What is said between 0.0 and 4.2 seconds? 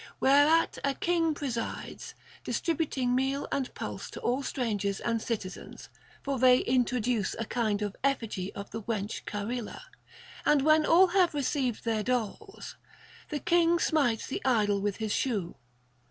Whereat the king presides, distributing meal and pulse to